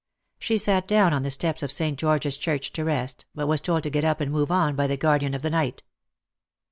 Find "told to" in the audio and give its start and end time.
3.61-3.91